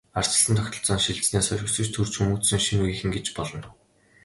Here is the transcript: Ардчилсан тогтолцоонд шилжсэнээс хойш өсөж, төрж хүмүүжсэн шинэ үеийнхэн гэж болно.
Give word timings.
Ардчилсан 0.19 0.55
тогтолцоонд 0.57 1.03
шилжсэнээс 1.05 1.47
хойш 1.49 1.63
өсөж, 1.67 1.87
төрж 1.91 2.13
хүмүүжсэн 2.17 2.61
шинэ 2.65 2.81
үеийнхэн 2.83 3.11
гэж 3.15 3.25
болно. 3.37 3.67